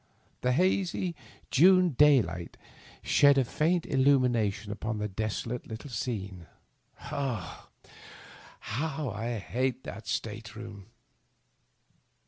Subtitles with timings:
[0.41, 1.15] The hazy
[1.51, 2.57] Jnne daylight
[3.03, 6.47] ahed a faint illnmination upon the desolate little scene.
[7.11, 7.89] Ugh I
[8.61, 10.87] how I hate that atate room.